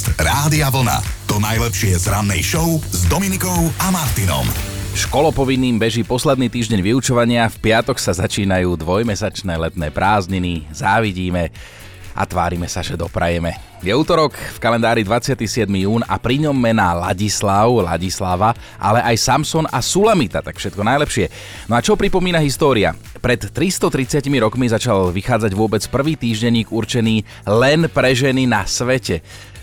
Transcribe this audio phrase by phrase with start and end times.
[0.00, 0.96] Podcast Rádia Vlna.
[1.28, 4.48] To najlepšie z rannej show s Dominikou a Martinom.
[4.96, 11.52] Školopovinným beží posledný týždeň vyučovania, v piatok sa začínajú dvojmesačné letné prázdniny, závidíme
[12.16, 13.60] a tvárime sa, že doprajeme.
[13.84, 15.68] Je útorok, v kalendári 27.
[15.68, 21.28] jún a pri ňom mená Ladislav, Ladislava, ale aj Samson a Sulamita, tak všetko najlepšie.
[21.68, 22.96] No a čo pripomína história?
[23.20, 29.20] Pred 330 rokmi začal vychádzať vôbec prvý týždenník určený len pre ženy na svete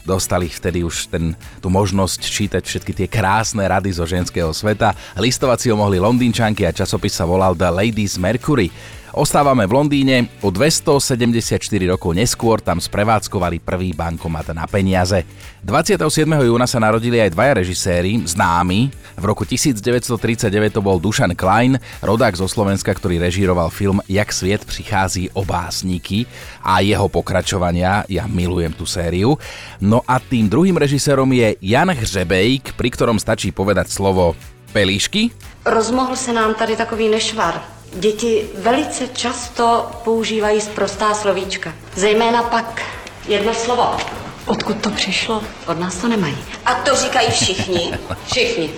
[0.08, 4.96] dostali vtedy už ten, tú možnosť čítať všetky tie krásne rady zo ženského sveta.
[5.20, 8.72] Listovať si ho mohli londýnčanky a časopis sa volal The Ladies Mercury.
[9.18, 11.58] Ostávame v Londýne, o 274
[11.90, 15.26] rokov neskôr tam sprevádzkovali prvý bankomat na peniaze.
[15.66, 16.06] 27.
[16.46, 18.94] júna sa narodili aj dvaja režiséri, známi.
[19.18, 24.62] V roku 1939 to bol Dušan Klein, rodák zo Slovenska, ktorý režíroval film Jak sviet
[24.62, 26.30] prichází o básniky
[26.62, 29.42] a jeho pokračovania, ja milujem tú sériu.
[29.82, 34.38] No a tým druhým režisérom je Jan Hřebejk, pri ktorom stačí povedať slovo
[34.78, 35.34] pelíšky.
[35.66, 37.77] Rozmohl se nám tady takový nešvar.
[38.00, 41.74] Děti velice často používají sprostá slovíčka.
[41.96, 42.82] Zejména pak
[43.28, 43.98] jedno slovo.
[44.46, 45.44] Odkud to přišlo?
[45.68, 46.38] Od nás to nemají.
[46.66, 47.92] A to říkají všichni.
[48.26, 48.70] Všichni.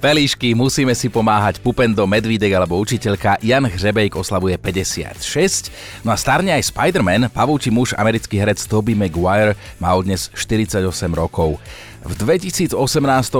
[0.00, 1.58] Pelíšky, musíme si pomáhať.
[1.58, 5.68] Pupendo, Medvídek alebo učiteľka Jan Hřebejk oslavuje 56.
[6.04, 10.88] No a starne aj Spider-Man, pavúči muž, americký herec Toby Maguire, má od dnes 48
[11.12, 11.60] rokov.
[12.00, 12.72] V 2018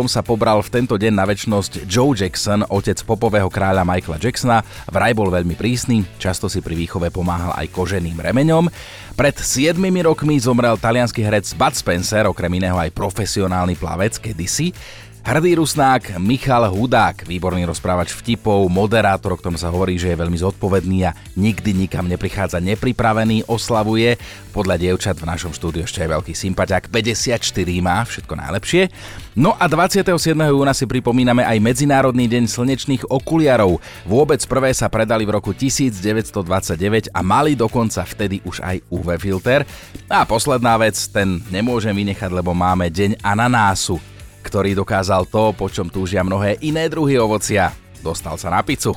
[0.05, 4.61] sa pobral v tento deň na väčnosť Joe Jackson, otec popového kráľa Michaela Jacksona.
[4.84, 8.69] Vraj bol veľmi prísny, často si pri výchove pomáhal aj koženým remeňom.
[9.17, 14.77] Pred 7 rokmi zomrel talianský herec Bud Spencer, okrem iného aj profesionálny plavec kedysi.
[15.20, 20.40] Hrdý rusnák Michal Hudák, výborný rozprávač vtipov, moderátor, o ktorom sa hovorí, že je veľmi
[20.40, 24.16] zodpovedný a nikdy nikam neprichádza nepripravený, oslavuje.
[24.56, 27.36] Podľa dievčat v našom štúdiu ešte aj veľký sympatiak, 54
[27.84, 28.88] má, všetko najlepšie.
[29.36, 30.08] No a 27.
[30.32, 33.77] júna si pripomíname aj Medzinárodný deň slnečných okuliarov.
[34.08, 39.68] Vôbec prvé sa predali v roku 1929 a mali dokonca vtedy už aj UV filter.
[40.08, 44.00] A posledná vec, ten nemôžem vynechať, lebo máme deň ananásu
[44.42, 47.73] ktorý dokázal to, po čom túžia mnohé iné druhy ovocia.
[48.01, 48.96] Dostal sa na pizzu.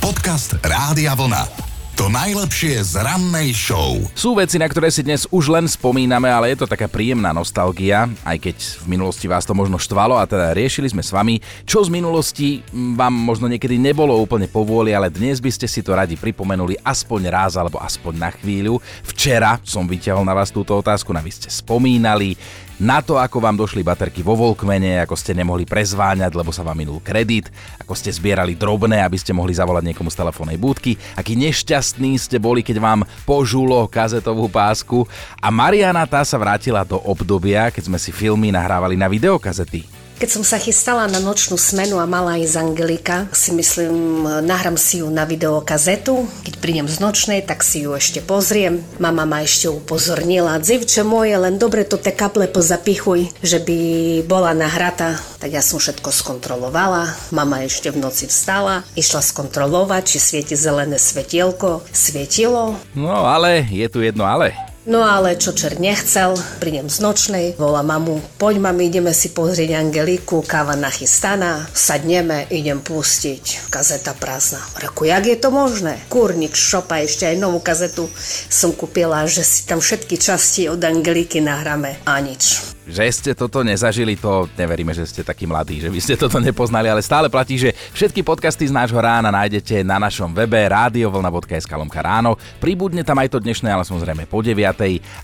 [0.00, 1.68] Podcast Rádia Vlna.
[1.98, 3.98] To najlepšie z rannej show.
[4.14, 8.06] Sú veci, na ktoré si dnes už len spomíname, ale je to taká príjemná nostalgia,
[8.22, 8.56] aj keď
[8.86, 12.62] v minulosti vás to možno štvalo a teda riešili sme s vami, čo z minulosti
[12.70, 17.20] vám možno niekedy nebolo úplne povôli, ale dnes by ste si to radi pripomenuli aspoň
[17.34, 18.78] raz alebo aspoň na chvíľu.
[19.02, 22.38] Včera som vyťahol na vás túto otázku, na vy ste spomínali,
[22.78, 26.78] na to, ako vám došli baterky vo Volkmene, ako ste nemohli prezváňať, lebo sa vám
[26.78, 27.50] minul kredit,
[27.82, 32.38] ako ste zbierali drobné, aby ste mohli zavolať niekomu z telefónnej búdky, aký nešťastný ste
[32.38, 35.02] boli, keď vám požulo kazetovú pásku
[35.42, 39.97] a Mariana tá sa vrátila do obdobia, keď sme si filmy nahrávali na videokazety.
[40.18, 44.74] Keď som sa chystala na nočnú smenu a mala aj z Angelika, si myslím, nahrám
[44.74, 46.26] si ju na videokazetu.
[46.42, 48.82] Keď prídem z nočnej, tak si ju ešte pozriem.
[48.98, 53.78] Mama ma ešte upozornila, dzivče moje, len dobre to te kaple pozapichuj, že by
[54.26, 55.22] bola nahrata.
[55.38, 57.14] Tak ja som všetko skontrolovala.
[57.30, 61.86] Mama ešte v noci vstala, išla skontrolovať, či svieti zelené svetielko.
[61.94, 62.74] Svietilo.
[62.98, 64.67] No ale je tu jedno ale.
[64.88, 66.32] No ale čo čer nechcel,
[66.64, 72.80] prídem z nočnej, volá mamu, poď mami, ideme si pozrieť Angeliku, káva nachystaná, sadneme, idem
[72.80, 74.64] pustiť, kazeta prázdna.
[74.80, 76.00] Reku, jak je to možné?
[76.08, 78.08] Kurník šopa, ešte aj novú kazetu
[78.48, 83.60] som kúpila, že si tam všetky časti od Angeliky nahráme a nič že ste toto
[83.60, 87.60] nezažili, to neveríme, že ste takí mladí, že by ste toto nepoznali, ale stále platí,
[87.60, 92.40] že všetky podcasty z nášho rána nájdete na našom webe radiovlna.sk lomka ráno.
[92.58, 94.56] Pribudne tam aj to dnešné, ale samozrejme po 9.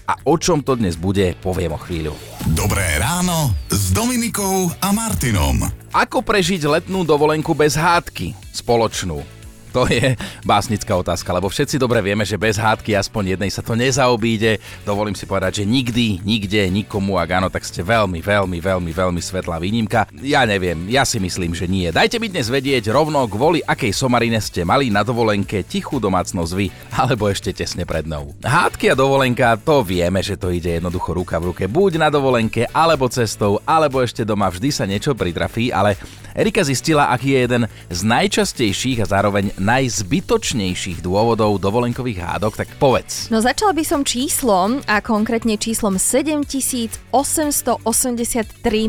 [0.05, 2.13] A o čom to dnes bude, poviem o chvíľu.
[2.53, 5.65] Dobré ráno s Dominikou a Martinom.
[5.97, 8.37] Ako prežiť letnú dovolenku bez hádky?
[8.53, 9.44] Spoločnú.
[9.75, 10.15] To je
[10.47, 14.63] básnická otázka, lebo všetci dobre vieme, že bez hádky aspoň jednej sa to nezaobíde.
[14.87, 19.19] Dovolím si povedať, že nikdy, nikde, nikomu, ak áno, tak ste veľmi, veľmi, veľmi, veľmi
[19.19, 20.07] svetlá výnimka.
[20.23, 21.91] Ja neviem, ja si myslím, že nie.
[21.91, 26.71] Dajte mi dnes vedieť rovno, kvôli akej somarine ste mali na dovolenke tichú domácnosť vy,
[26.95, 28.31] alebo ešte tesne pred mnou.
[28.47, 31.67] Hádky a dovolenka, to vieme, že to ide jednoducho ruka v ruke.
[31.67, 35.99] Buď na dovolenke, alebo cestou, alebo ešte doma vždy sa niečo pritrafí, ale
[36.35, 37.63] Erika zistila, aký je jeden
[37.95, 43.33] z najčastejších a zároveň najzbytočnejších dôvodov dovolenkových hádok, tak povedz.
[43.33, 47.09] No začala by som číslom a konkrétne číslom 7883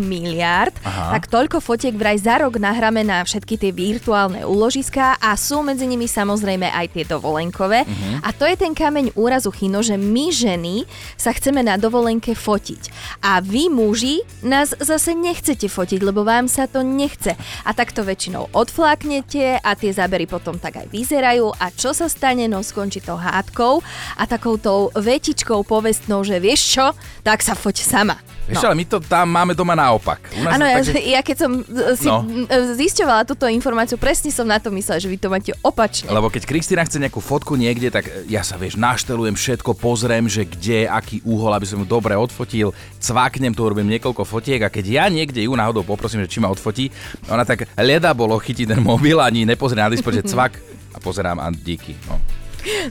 [0.04, 0.76] miliard.
[0.84, 1.16] Aha.
[1.16, 5.88] Tak toľko fotiek vraj za rok nahráme na všetky tie virtuálne úložiská a sú medzi
[5.88, 7.88] nimi samozrejme aj tie dovolenkové.
[8.20, 10.84] A to je ten kameň úrazu Chino, že my ženy
[11.16, 12.92] sa chceme na dovolenke fotiť.
[13.24, 17.32] A vy muži nás zase nechcete fotiť, lebo vám sa to nechce.
[17.64, 21.54] A tak to väčšinou odfláknete a tie zábery potom tak aj vyzerajú.
[21.62, 22.50] A čo sa stane?
[22.50, 23.86] No skončí to hádkou
[24.18, 26.86] a takoutou vetičkou povestnou, že vieš čo,
[27.22, 28.18] tak sa foť sama.
[28.46, 30.22] Vieš, ale my to tam máme doma naopak.
[30.38, 32.22] Áno, ja, tak, že- ja keď som e, si No.
[32.22, 32.46] no.
[32.78, 36.14] zisťovala túto informáciu, presne som na to myslela, že vy to máte opačne.
[36.14, 40.46] Lebo keď Kristýna chce nejakú fotku niekde, tak ja sa vieš, naštelujem všetko, pozriem, že
[40.46, 42.70] kde, aký úhol, aby som ju dobre odfotil,
[43.02, 46.54] cváknem tu, urobím niekoľko fotiek a keď ja niekde ju náhodou poprosím, že či ma
[46.54, 46.94] odfotí,
[47.26, 50.62] ona tak lieda bolo chytí ten mobil ani nepozrie na displej, že cvak
[50.94, 51.98] a pozerám a díky.
[52.06, 52.22] No.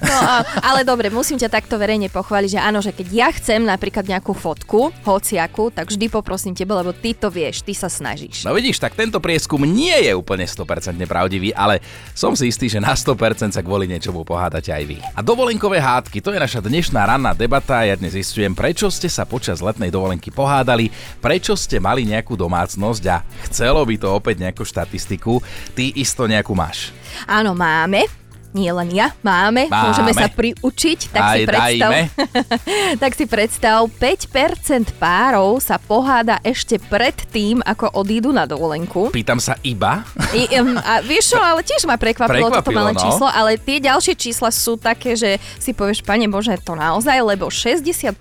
[0.00, 0.18] No,
[0.62, 4.32] ale dobre, musím ťa takto verejne pochváliť, že áno, že keď ja chcem napríklad nejakú
[4.34, 8.46] fotku, hociaku, tak vždy poprosím teba, lebo ty to vieš, ty sa snažíš.
[8.46, 11.82] No vidíš, tak tento prieskum nie je úplne 100% pravdivý, ale
[12.14, 14.96] som si istý, že na 100% sa kvôli niečomu pohádate aj vy.
[15.14, 17.82] A dovolenkové hádky, to je naša dnešná ranná debata.
[17.82, 23.04] Ja dnes zistujem, prečo ste sa počas letnej dovolenky pohádali, prečo ste mali nejakú domácnosť
[23.10, 25.42] a chcelo by to opäť nejakú štatistiku.
[25.74, 26.94] Ty isto nejakú máš.
[27.26, 28.23] Áno, máme.
[28.54, 29.90] Nie len ja, máme, Máme.
[29.90, 32.02] môžeme sa priučiť, tak si Aj predstav, dajme.
[33.02, 39.10] tak si predstav, 5% párov sa poháda ešte pred tým, ako odídu na dovolenku.
[39.10, 40.06] Pýtam sa iba.
[40.30, 43.02] I, um, a vieš čo, ale tiež ma prekvapilo, toto Prekvapilo, malé no.
[43.02, 47.50] číslo, ale tie ďalšie čísla sú také, že si povieš, pane Bože, to naozaj, lebo
[47.50, 48.14] 60%,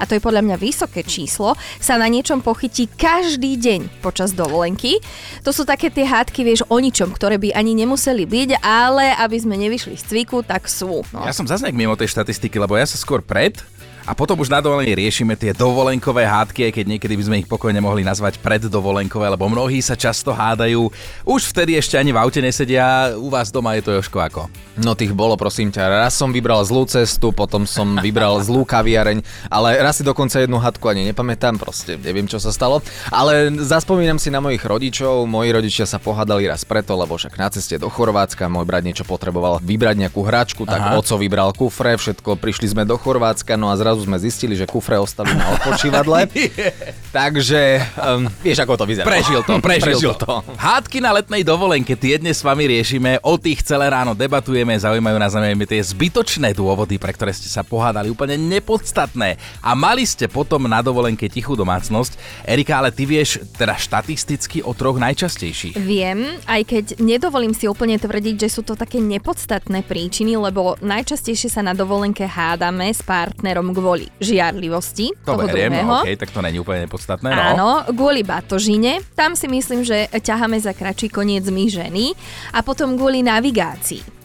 [0.00, 4.96] a to je podľa mňa vysoké číslo, sa na niečom pochytí každý deň počas dovolenky.
[5.44, 9.41] To sú také tie hádky, vieš, o ničom, ktoré by ani nemuseli byť, ale aby
[9.42, 11.02] sme nevyšli z cviku, tak sú.
[11.10, 11.26] No.
[11.26, 13.58] Ja som zase mimo tej štatistiky, lebo ja sa skôr pred
[14.02, 17.48] a potom už na dovolení riešime tie dovolenkové hádky, aj keď niekedy by sme ich
[17.48, 20.90] pokojne mohli nazvať preddovolenkové, lebo mnohí sa často hádajú.
[21.22, 24.42] Už vtedy ešte ani v aute nesedia, u vás doma je to Joško ako?
[24.80, 26.08] No tých bolo, prosím ťa.
[26.08, 29.20] Raz som vybral zlú cestu, potom som vybral zlú kaviareň,
[29.52, 32.80] ale raz si dokonca jednu hadku ani nepamätám, proste neviem, čo sa stalo.
[33.12, 35.28] Ale zaspomínam si na mojich rodičov.
[35.28, 39.04] Moji rodičia sa pohádali raz preto, lebo však na ceste do Chorvátska môj brat niečo
[39.04, 40.96] potreboval vybrať nejakú hračku, tak Aha.
[40.96, 44.96] oco vybral kufre, všetko, prišli sme do Chorvátska, no a zrazu sme zistili, že kufre
[44.96, 46.32] ostali na odpočívadle.
[47.16, 47.60] Takže
[48.00, 49.04] um, vieš, ako to vyzerá.
[49.04, 50.24] Prežil to, prežil, Prežil to.
[50.24, 50.56] to.
[50.56, 55.16] Hádky na letnej dovolenke, tie dnes s vami riešime, o tých celé ráno debatujeme, zaujímajú
[55.20, 59.36] nás najmä tie zbytočné dôvody, pre ktoré ste sa pohádali, úplne nepodstatné.
[59.60, 62.16] A mali ste potom na dovolenke tichú domácnosť.
[62.48, 65.76] Erika, ale ty vieš teda štatisticky o troch najčastejších.
[65.76, 71.52] Viem, aj keď nedovolím si úplne tvrdiť, že sú to také nepodstatné príčiny, lebo najčastejšie
[71.52, 76.06] sa na dovolenke hádame s partnerom kvôli žiarlivosti To toho beriem, druhého.
[76.06, 77.34] OK, tak to není úplne nepodstatné.
[77.34, 77.42] No.
[77.42, 82.14] Áno, kvôli batožine, tam si myslím, že ťaháme za kračí koniec my ženy
[82.54, 84.21] a potom kvôli navigácii.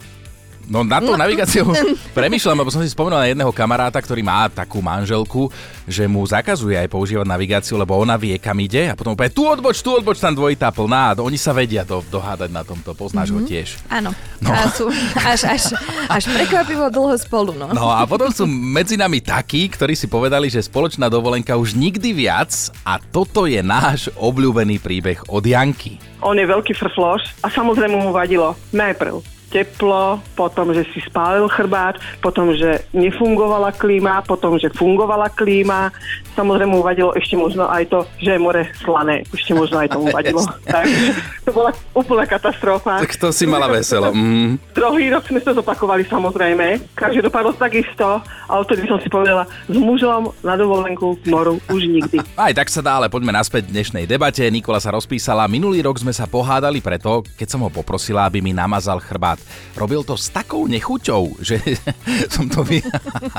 [0.68, 1.16] No na tú No.
[1.16, 1.64] navigáciu
[2.12, 5.48] premyšľam, lebo som si spomenul na jedného kamaráta, ktorý má takú manželku,
[5.82, 9.42] že mu zakazuje aj používať navigáciu, lebo ona vie, kam ide a potom úplne tu
[9.42, 13.32] odboč, tu odboč, tam dvojitá plná a oni sa vedia do, dohádať na tomto, poznáš
[13.32, 13.80] ho tiež.
[13.88, 14.52] Áno, No.
[14.52, 14.86] a sú
[15.18, 15.72] až, až,
[16.06, 17.72] až prekvapivo dlho spolu, no.
[17.72, 22.12] No a potom sú medzi nami takí, ktorí si povedali, že spoločná dovolenka už nikdy
[22.12, 25.96] viac a toto je náš obľúbený príbeh od Janky.
[26.20, 31.96] On je veľký frfloš a samozrejme mu vadilo najprv teplo, potom, že si spálil chrbát,
[32.20, 35.90] potom, že nefungovala klíma, potom, že fungovala klíma.
[36.36, 39.24] Samozrejme mu vadilo ešte možno aj to, že je more slané.
[39.32, 40.44] Ešte možno aj tomu vadilo.
[40.68, 41.10] Takže
[41.48, 43.02] to bola úplná katastrofa.
[43.02, 44.12] Tak to si mala veselo.
[44.12, 44.60] Mm.
[44.76, 46.94] Druhý rok sme to zopakovali samozrejme.
[46.94, 51.88] Každý dopadlo takisto, ale vtedy som si povedala, s mužom na dovolenku k moru už
[51.88, 52.20] nikdy.
[52.38, 54.44] Aj tak sa dá, ale poďme naspäť dnešnej debate.
[54.52, 55.50] Nikola sa rozpísala.
[55.50, 59.37] Minulý rok sme sa pohádali preto, keď som ho poprosila, aby mi namazal chrbát.
[59.78, 61.62] Robil to s takou nechuťou, že
[62.34, 62.82] som to, vi-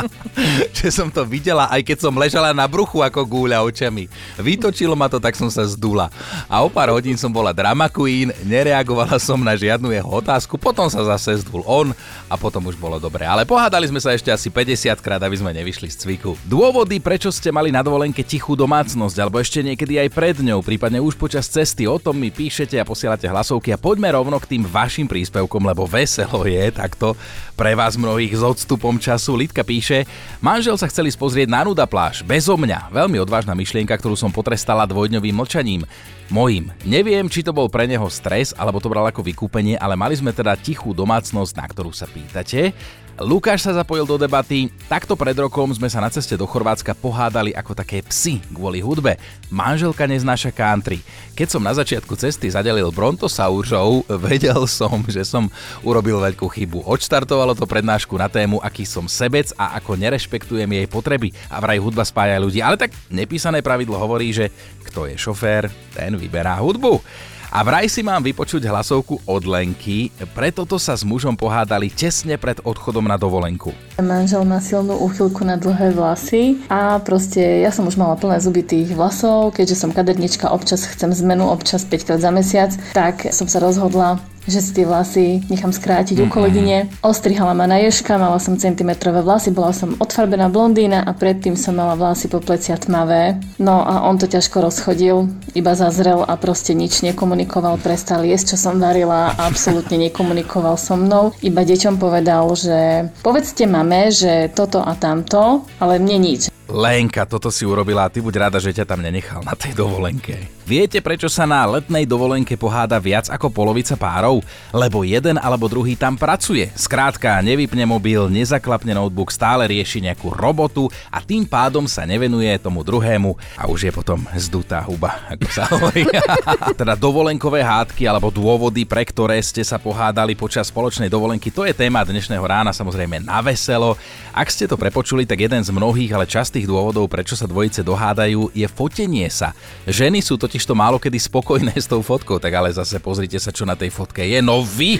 [0.78, 4.08] že som to videla, aj keď som ležala na bruchu ako gúľa očami.
[4.40, 6.08] Vytočilo ma to, tak som sa zdula.
[6.48, 10.88] A o pár hodín som bola drama queen, nereagovala som na žiadnu jeho otázku, potom
[10.88, 11.92] sa zase zdul on
[12.32, 13.28] a potom už bolo dobre.
[13.28, 16.40] Ale pohádali sme sa ešte asi 50 krát, aby sme nevyšli z cviku.
[16.48, 21.02] Dôvody, prečo ste mali na dovolenke tichú domácnosť, alebo ešte niekedy aj pred ňou, prípadne
[21.02, 24.64] už počas cesty, o tom mi píšete a posielate hlasovky a poďme rovno k tým
[24.64, 27.18] vašim príspevkom, lebo veselo je takto
[27.58, 29.34] pre vás mnohých s odstupom času.
[29.34, 30.06] Lidka píše,
[30.38, 32.94] manžel sa chceli spozrieť na nuda pláž, bezo mňa.
[32.94, 35.82] Veľmi odvážna myšlienka, ktorú som potrestala dvojdňovým mlčaním.
[36.30, 36.70] Mojím.
[36.86, 40.30] Neviem, či to bol pre neho stres, alebo to bral ako vykúpenie, ale mali sme
[40.30, 42.78] teda tichú domácnosť, na ktorú sa pýtate.
[43.20, 44.72] Lukáš sa zapojil do debaty.
[44.88, 49.20] Takto pred rokom sme sa na ceste do Chorvátska pohádali ako také psy kvôli hudbe.
[49.52, 51.04] Manželka neznáša country.
[51.36, 55.52] Keď som na začiatku cesty zadelil Brontosaurov, vedel som, že som
[55.84, 56.88] urobil veľkú chybu.
[56.88, 61.36] Odštartovalo to prednášku na tému, aký som sebec a ako nerešpektujem jej potreby.
[61.52, 62.64] A vraj hudba spája ľudí.
[62.64, 64.48] Ale tak nepísané pravidlo hovorí, že
[64.88, 67.04] kto je šofér, ten vyberá hudbu.
[67.50, 72.38] A vraj si mám vypočuť hlasovku od Lenky, preto to sa s mužom pohádali tesne
[72.38, 73.74] pred odchodom na dovolenku.
[73.98, 78.62] Manžel má silnú úchylku na dlhé vlasy a proste ja som už mala plné zuby
[78.62, 83.50] tých vlasov, keďže som kadernička, občas chcem zmenu, občas 5 krát za mesiac, tak som
[83.50, 86.32] sa rozhodla že si tie vlasy nechám skrátiť mm-hmm.
[86.32, 86.78] u kolegyne.
[87.06, 91.78] Ostrihala ma na ježka, mala som centimetrové vlasy, bola som odfarbená blondína a predtým som
[91.78, 93.40] mala vlasy po plecia tmavé.
[93.62, 98.70] No a on to ťažko rozchodil, iba zazrel a proste nič nekomunikoval, prestal jesť, čo
[98.70, 101.32] som varila a absolútne nekomunikoval so mnou.
[101.40, 106.59] Iba deťom povedal, že povedzte mame, že toto a tamto, ale mne nič.
[106.70, 110.60] Lenka, toto si urobila a ty buď rada, že ťa tam nenechal na tej dovolenke.
[110.70, 114.46] Viete, prečo sa na letnej dovolenke poháda viac ako polovica párov?
[114.70, 116.70] Lebo jeden alebo druhý tam pracuje.
[116.78, 122.86] Skrátka, nevypne mobil, nezaklapne notebook, stále rieši nejakú robotu a tým pádom sa nevenuje tomu
[122.86, 126.06] druhému a už je potom zdutá huba, ako sa hovorí.
[126.86, 131.74] teda dovolenkové hádky alebo dôvody, pre ktoré ste sa pohádali počas spoločnej dovolenky, to je
[131.74, 133.98] téma dnešného rána samozrejme na veselo.
[134.30, 138.52] Ak ste to prepočuli, tak jeden z mnohých, ale častých dôvodov, prečo sa dvojice dohádajú,
[138.52, 139.54] je fotenie sa.
[139.86, 143.54] Ženy sú totiž to málo kedy spokojné s tou fotkou, tak ale zase pozrite sa,
[143.54, 144.40] čo na tej fotke je.
[144.42, 144.98] No vy!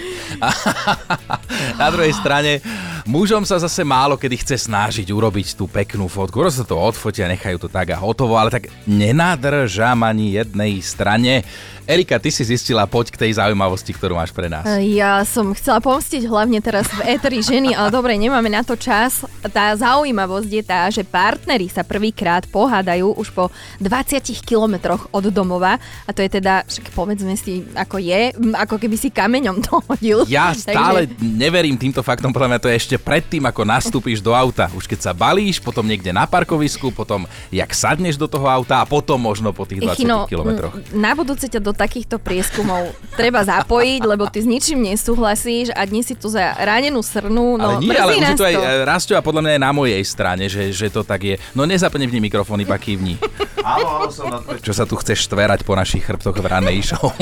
[1.82, 2.64] na druhej strane,
[3.04, 6.40] mužom sa zase málo kedy chce snažiť urobiť tú peknú fotku.
[6.46, 11.42] Sa to odfotia, nechajú to tak a hotovo, ale tak nenadržam ani jednej strane.
[11.90, 14.62] Erika, ty si zistila, poď k tej zaujímavosti, ktorú máš pre nás.
[14.78, 19.26] Ja som chcela pomstiť hlavne teraz v éteri ženy, ale dobre, nemáme na to čas.
[19.50, 21.02] Tá zaujímavosť je tá, že
[21.50, 23.50] partneri sa prvýkrát pohádajú už po
[23.82, 28.94] 20 kilometroch od domova a to je teda, však povedzme si, ako je, ako keby
[28.94, 30.22] si kameňom to hodil.
[30.30, 31.26] Ja stále Takže...
[31.26, 34.70] neverím týmto faktom, podľa mňa to je ešte predtým, ako nastúpiš do auta.
[34.78, 38.86] Už keď sa balíš, potom niekde na parkovisku, potom jak sadneš do toho auta a
[38.86, 40.78] potom možno po tých 20 Echino, kilometroch.
[40.94, 46.06] Na budúce ťa do takýchto prieskumov treba zapojiť, lebo ty s ničím nesúhlasíš a dnes
[46.06, 47.58] si tu za ranenú srnu.
[47.58, 50.46] No, ale nie, ale už to aj Rastio a podľa mňa aj na mojej strane,
[50.46, 51.39] že, že to tak je.
[51.56, 53.18] No nezapne v mikrofón, iba kývni.
[53.60, 54.56] Áno, áno, som na to.
[54.60, 57.12] Čo sa tu chceš štverať po našich chrbtoch v ranej show?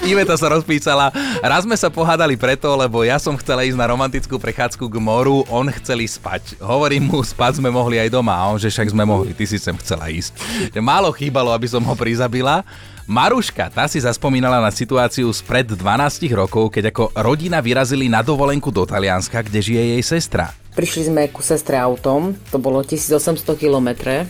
[0.00, 1.12] Iveta sa rozpísala.
[1.44, 5.44] Raz sme sa pohádali preto, lebo ja som chcela ísť na romantickú prechádzku k moru,
[5.46, 6.42] on chcel ísť spať.
[6.60, 9.60] Hovorím mu, spať sme mohli aj doma a on, že však sme mohli, ty si
[9.60, 10.36] sem chcela ísť.
[10.80, 12.64] Málo chýbalo, aby som ho prizabila.
[13.10, 18.70] Maruška, tá si zaspomínala na situáciu spred 12 rokov, keď ako rodina vyrazili na dovolenku
[18.70, 20.59] do Talianska, kde žije jej sestra.
[20.70, 23.88] Prišli sme ku sestre autom, to bolo 1800 km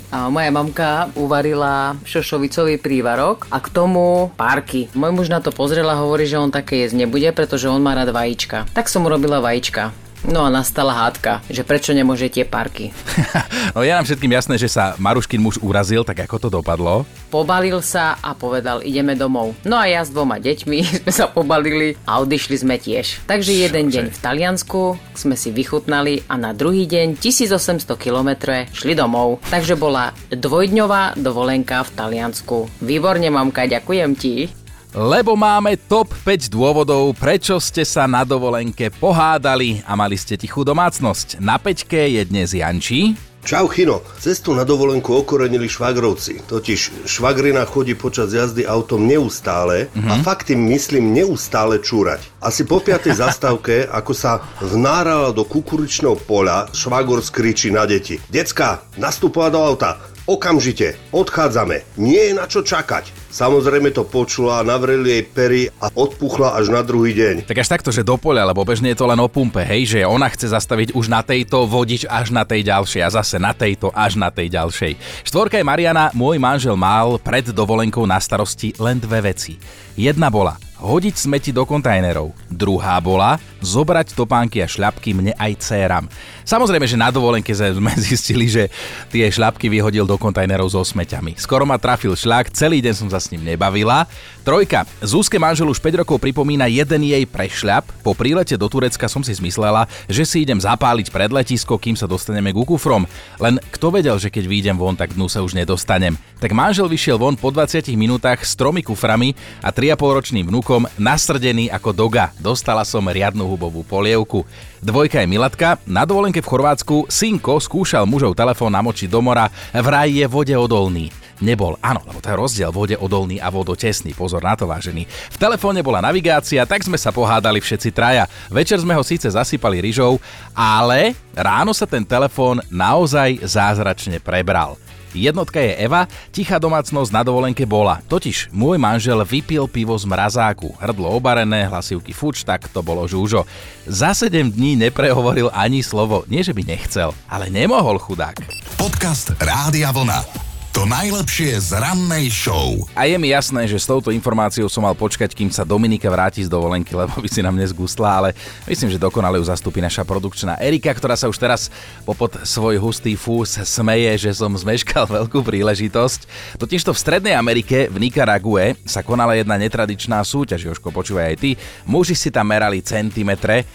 [0.09, 4.89] a moja mamka uvarila šošovicový prívarok a k tomu párky.
[4.97, 7.93] Môj muž na to pozrel a hovorí, že on také jesť nebude, pretože on má
[7.93, 8.65] rád vajíčka.
[8.73, 9.93] Tak som urobila vajíčka.
[10.29, 12.93] No a nastala hádka, že prečo nemôže tie parky.
[13.75, 17.09] no je nám všetkým jasné, že sa Maruškin muž urazil, tak ako to dopadlo?
[17.33, 19.57] Pobalil sa a povedal, ideme domov.
[19.65, 23.25] No a ja s dvoma deťmi sme sa pobalili a odišli sme tiež.
[23.25, 23.95] Takže jeden Čože?
[23.97, 24.81] deň v Taliansku
[25.17, 28.31] sme si vychutnali a na druhý deň 1800 km
[28.77, 29.41] šli domov.
[29.49, 32.69] Takže bola dvojdňová dovolenka v Taliansku.
[32.85, 34.60] Výborne, mamka, ďakujem ti
[34.95, 40.67] lebo máme top 5 dôvodov, prečo ste sa na dovolenke pohádali a mali ste tichú
[40.67, 41.39] domácnosť.
[41.39, 43.31] Na peťke je dnes Janči.
[43.41, 46.45] Čau Chino, cestu na dovolenku okorenili švagrovci.
[46.45, 50.11] Totiž švagrina chodí počas jazdy autom neustále mm-hmm.
[50.13, 50.23] a mhm.
[50.23, 52.21] fakt tým myslím neustále čúrať.
[52.45, 58.21] Asi po piatej zastávke, ako sa vnárala do kukuričného poľa, švagor skričí na deti.
[58.29, 59.91] Decka, nastupovať do auta,
[60.29, 63.09] Okamžite, odchádzame, nie je na čo čakať.
[63.33, 67.49] Samozrejme to počula, navreli jej pery a odpuchla až na druhý deň.
[67.49, 70.01] Tak až takto, že do poľa, lebo bežne je to len o pumpe, hej, že
[70.05, 73.89] ona chce zastaviť už na tejto, vodič až na tej ďalšej a zase na tejto
[73.97, 74.93] až na tej ďalšej.
[75.25, 79.57] Štvorka je Mariana, môj manžel mal pred dovolenkou na starosti len dve veci.
[79.97, 82.33] Jedna bola hodiť smeti do kontajnerov.
[82.49, 86.09] Druhá bola zobrať topánky a šľapky mne aj céram.
[86.49, 88.73] Samozrejme, že na dovolenke sme zistili, že
[89.13, 91.37] tie šľapky vyhodil do kontajnerov so smeťami.
[91.37, 94.09] Skoro ma trafil šľak, celý deň som sa s ním nebavila.
[94.41, 94.89] Trojka.
[95.05, 97.85] Zúske manžel už 5 rokov pripomína jeden jej prešľap.
[98.01, 102.09] Po prílete do Turecka som si zmyslela, že si idem zapáliť pred letisko, kým sa
[102.09, 103.05] dostaneme ku kufrom.
[103.37, 106.17] Len kto vedel, že keď vyjdem von, tak dnu sa už nedostanem.
[106.41, 111.67] Tak manžel vyšiel von po 20 minútach s tromi kuframi a 3,5 ročným vnukom nasrdený
[111.75, 112.31] ako doga.
[112.39, 114.47] Dostala som riadnu hubovú polievku.
[114.79, 115.83] Dvojka je Milatka.
[115.83, 121.11] Na dovolenke v Chorvátsku synko skúšal mužov telefón namočiť do mora, vraj je vode odolný.
[121.43, 125.11] Nebol, áno, lebo je rozdiel vode odolný a vodotesný, pozor na to vážený.
[125.11, 128.31] V telefóne bola navigácia, tak sme sa pohádali všetci traja.
[128.47, 130.23] Večer sme ho síce zasypali ryžou,
[130.55, 134.79] ale ráno sa ten telefón naozaj zázračne prebral.
[135.15, 138.03] Jednotka je Eva, tichá domácnosť na dovolenke bola.
[138.07, 143.47] Totiž môj manžel vypil pivo z mrazáku, hrdlo obarené, hlasivky fuč, tak to bolo žúžo.
[143.87, 148.37] Za 7 dní neprehovoril ani slovo, nie že by nechcel, ale nemohol chudák.
[148.75, 150.50] Podcast Rádia Vlna.
[150.81, 152.89] To najlepšie z rannej show.
[152.97, 156.41] A je mi jasné, že s touto informáciou som mal počkať, kým sa Dominika vráti
[156.41, 158.29] z dovolenky, lebo by si nám nezgustla, ale
[158.65, 161.69] myslím, že dokonale ju zastupí naša produkčná Erika, ktorá sa už teraz
[162.01, 166.25] popod svoj hustý fús smeje, že som zmeškal veľkú príležitosť.
[166.57, 171.51] Totižto v Strednej Amerike, v Nikarague, sa konala jedna netradičná súťaž, Joško, počúvaj aj ty.
[171.85, 173.69] Muži si tam merali centimetre,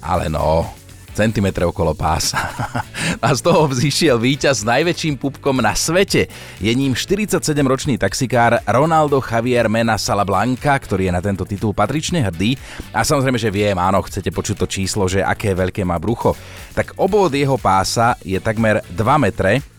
[0.00, 0.80] ale no,
[1.12, 2.40] centimetre okolo pása.
[3.24, 6.28] A z toho vzýšiel víťaz s najväčším pupkom na svete.
[6.58, 12.56] Je ním 47-ročný taxikár Ronaldo Javier Mena Salablanca, ktorý je na tento titul patrične hrdý.
[12.92, 16.36] A samozrejme, že viem, áno, chcete počuť to číslo, že aké veľké má brucho.
[16.76, 19.71] Tak obvod jeho pása je takmer 2 metre,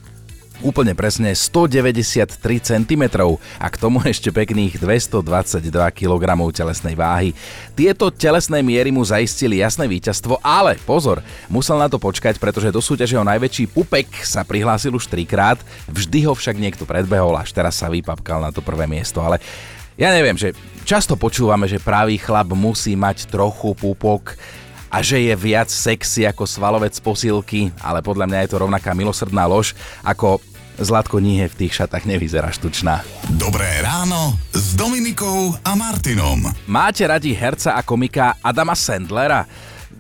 [0.62, 3.04] úplne presne 193 cm
[3.58, 5.64] a k tomu ešte pekných 222
[5.96, 7.34] kg telesnej váhy.
[7.74, 12.84] Tieto telesné miery mu zaistili jasné víťazstvo, ale pozor, musel na to počkať, pretože do
[12.84, 15.58] súťaže o najväčší pupek sa prihlásil už trikrát,
[15.90, 19.42] vždy ho však niekto predbehol, až teraz sa vypapkal na to prvé miesto, ale
[19.94, 24.34] ja neviem, že často počúvame, že pravý chlap musí mať trochu pupok,
[24.94, 29.50] a že je viac sexy ako svalovec posilky, ale podľa mňa je to rovnaká milosrdná
[29.50, 29.74] lož,
[30.06, 30.38] ako
[30.78, 33.02] Zlatko Níhe v tých šatách nevyzerá štučná.
[33.38, 36.50] Dobré ráno s Dominikou a Martinom.
[36.70, 39.46] Máte radi herca a komika Adama Sandlera?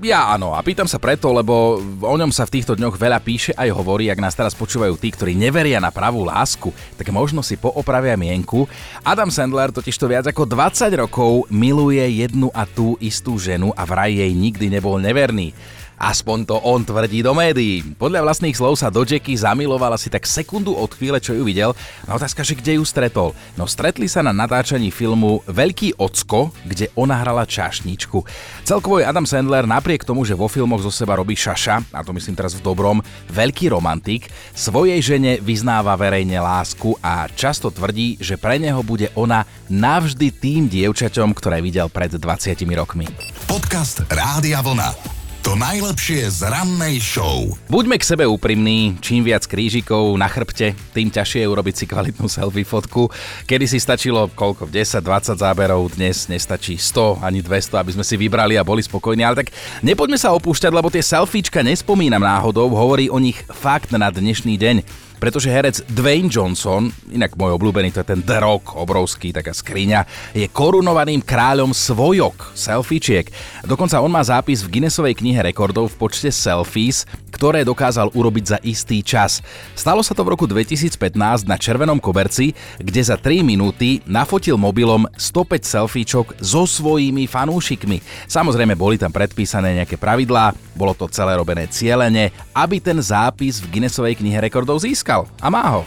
[0.01, 3.53] Ja áno, a pýtam sa preto, lebo o ňom sa v týchto dňoch veľa píše
[3.53, 7.59] aj hovorí, ak nás teraz počúvajú tí, ktorí neveria na pravú lásku, tak možno si
[7.59, 8.65] poopravia mienku.
[9.05, 13.85] Adam Sandler totiž to viac ako 20 rokov miluje jednu a tú istú ženu a
[13.85, 15.53] vraj jej nikdy nebol neverný.
[15.97, 17.83] Aspoň to on tvrdí do médií.
[17.95, 21.71] Podľa vlastných slov sa do Jacky zamilovala si tak sekundu od chvíle, čo ju videl.
[22.05, 23.31] No otázka, že kde ju stretol?
[23.55, 28.25] No stretli sa na natáčaní filmu Veľký ocko, kde ona hrala čašničku.
[28.67, 32.11] Celkovo je Adam Sandler napriek tomu, že vo filmoch zo seba robí šaša, a to
[32.15, 32.99] myslím teraz v dobrom,
[33.31, 39.47] veľký romantik, svojej žene vyznáva verejne lásku a často tvrdí, že pre neho bude ona
[39.71, 43.07] navždy tým dievčaťom, ktoré videl pred 20 rokmi.
[43.47, 45.22] Podcast Rádia Vlna.
[45.43, 47.51] To najlepšie z rannej show.
[47.67, 52.31] Buďme k sebe úprimní, čím viac krížikov na chrbte, tým ťažšie je urobiť si kvalitnú
[52.31, 53.11] selfie fotku.
[53.43, 58.55] Kedy si stačilo koľko, 10-20 záberov, dnes nestačí 100 ani 200, aby sme si vybrali
[58.55, 59.51] a boli spokojní, ale tak
[59.83, 65.11] nepoďme sa opúšťať, lebo tie selfiečka nespomínam náhodou, hovorí o nich fakt na dnešný deň
[65.23, 70.03] pretože herec Dwayne Johnson, inak môj obľúbený, to je ten Rock, obrovský, taká skriňa,
[70.35, 73.31] je korunovaným kráľom svojok, selfiečiek.
[73.63, 78.57] Dokonca on má zápis v Guinnessovej knihe rekordov v počte selfies, ktoré dokázal urobiť za
[78.67, 79.39] istý čas.
[79.79, 80.99] Stalo sa to v roku 2015
[81.47, 82.51] na Červenom koberci,
[82.83, 88.27] kde za 3 minúty nafotil mobilom 105 selfiečok so svojimi fanúšikmi.
[88.27, 93.79] Samozrejme boli tam predpísané nejaké pravidlá, bolo to celé robené cieľene, aby ten zápis v
[93.79, 95.81] Guinnessovej knihe rekordov získal získal a má ho.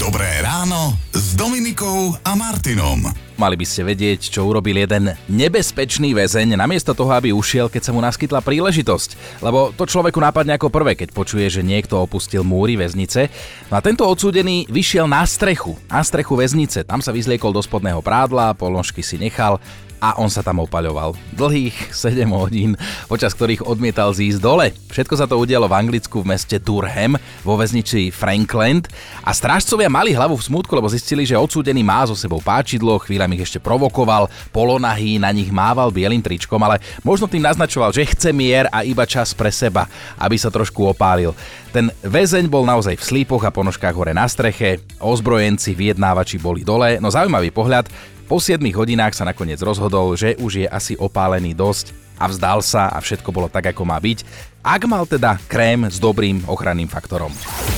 [0.00, 3.04] Dobré ráno s Dominikou a Martinom.
[3.36, 7.92] Mali by ste vedieť, čo urobil jeden nebezpečný väzeň namiesto toho, aby ušiel, keď sa
[7.92, 9.42] mu naskytla príležitosť.
[9.44, 13.28] Lebo to človeku nápadne ako prvé, keď počuje, že niekto opustil múry väznice.
[13.68, 16.86] No a tento odsúdený vyšiel na strechu, na strechu väznice.
[16.86, 19.60] Tam sa vyzliekol do spodného prádla, položky si nechal
[20.00, 21.14] a on sa tam opaľoval.
[21.34, 24.70] Dlhých 7 hodín, počas ktorých odmietal zísť dole.
[24.92, 28.86] Všetko sa to udialo v Anglicku v meste Durham, vo väznici Frankland
[29.24, 33.36] a strážcovia mali hlavu v smútku, lebo zistili, že odsúdený má so sebou páčidlo, chvíľami
[33.38, 38.30] ich ešte provokoval, polonahý na nich mával bielým tričkom, ale možno tým naznačoval, že chce
[38.30, 41.34] mier a iba čas pre seba, aby sa trošku opálil.
[41.74, 47.02] Ten väzeň bol naozaj v slípoch a ponožkách hore na streche, ozbrojenci, vyjednávači boli dole,
[47.02, 47.90] no zaujímavý pohľad,
[48.24, 52.88] Po 7 hodinách sa nakoniec rozhodol, že už je asi opálený dosť a vzdal sa
[52.88, 54.24] a všetko bolo tak, ako má byť.
[54.64, 57.30] Ak mal teda krém s dobrým ochranným faktorom.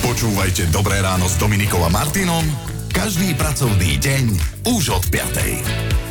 [0.05, 2.47] Počúvajte Dobré ráno s Dominikom a Martinom
[2.97, 4.25] každý pracovný deň
[4.73, 6.06] už od 5.